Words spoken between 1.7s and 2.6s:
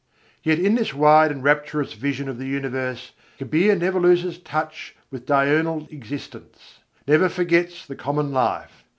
vision of the